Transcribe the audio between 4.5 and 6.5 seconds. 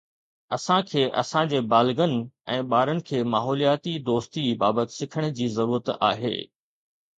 بابت سکڻ جي ضرورت آهي